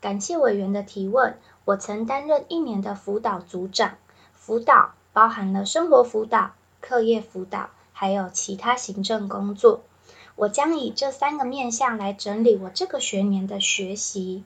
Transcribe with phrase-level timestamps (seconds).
[0.00, 1.38] 感谢委员的提问。
[1.64, 3.96] 我曾担任一年的辅导组长，
[4.34, 9.80] 辅导包含了生活辅导、课业辅导，还有其他行政工作。
[10.36, 14.44] 我将以这三个面向来整理我这个学年的学习。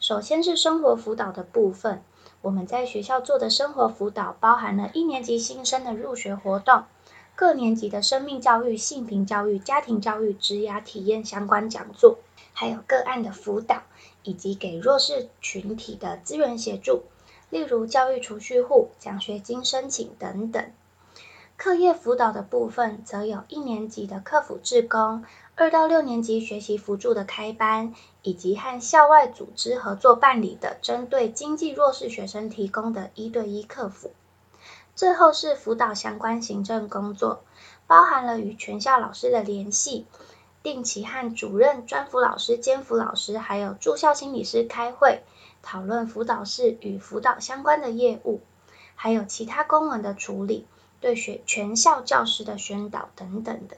[0.00, 2.02] 首先是生活辅导的部分，
[2.40, 6.84] 我们在学校做的生活辅导包含了一年级新生的入学活动。
[7.36, 12.18] 各年级的生命教育、性平教育、家庭教育、职涯体验相关讲座，
[12.54, 13.82] 还有个案的辅导，
[14.22, 17.02] 以及给弱势群体的资源协助，
[17.50, 20.72] 例如教育储蓄户、奖学金申请等等。
[21.56, 25.24] 课业辅导的部分，则有一年级的课辅志工，
[25.54, 34.12] 二到六年级学习辅助的开班，以及和校外组织合作办理的针对经济弱势学生提供的一对一课辅。
[34.96, 37.44] 最后是辅导相关行政工作，
[37.86, 40.06] 包含了与全校老师的联系，
[40.64, 45.22] 定期和主任、专辅老师、兼辅老师，还有住校心理师开会，
[45.60, 48.40] 讨论辅导室与辅导相关的业务，
[48.94, 50.66] 还有其他公文的处理，
[51.02, 53.76] 对学全校教师的宣导等等的。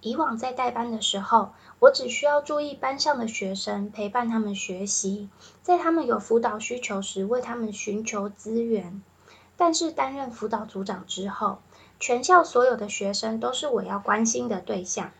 [0.00, 5.28] 以往在带班的时候，我只需要注意班上的学生，陪伴他们学习，
[5.64, 9.02] 在他们有辅导需求时，为他们寻求资源。
[9.56, 11.58] 但是担任辅导组长之后，
[11.98, 15.10] 全校所有的学生都是我要关心的对象。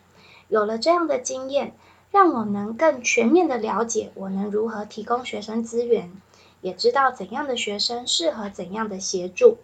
[0.51, 1.73] 有了这样的经验，
[2.11, 6.11] 让我能更全面的了解我能如何提供学生资源，
[6.59, 9.59] 也知道怎样的学生适合怎样的协助。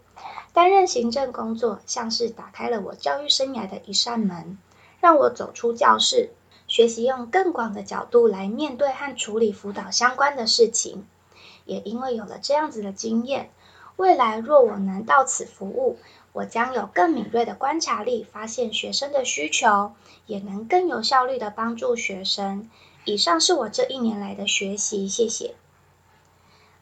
[0.54, 4.58] 担任行政工作，像是打开了我教育生涯的一扇门，
[5.02, 6.30] 让我走出教室，
[6.70, 11.06] 学习用更广的角度来面对和处理辅导相关的事情。
[11.66, 13.50] 也因为有了这样子的经验。
[13.98, 15.98] 未来若我能到此服务，
[16.32, 19.94] 我将有更敏锐的观察力，发现学生的需求，
[20.28, 22.70] 也能更有效率的帮助学生。
[23.06, 25.56] 以上是我这一年来的学习，谢谢。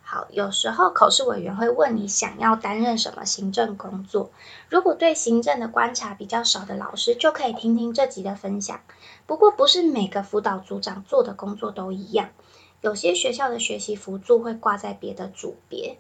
[0.02, 4.30] 好，有时候考试委员会问你想要担任什么行政工作，
[4.70, 8.82] 如果对行政的观察比较少的老师，就可以听听这集的分享。
[9.26, 12.30] 不过，不是每个辅导组长做的工作都一样，
[12.82, 15.98] 有些学校的学习辅助会挂在别的组别。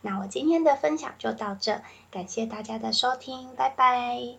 [0.00, 4.38] 那我今天的分享就到这，感谢大家的收听，拜拜。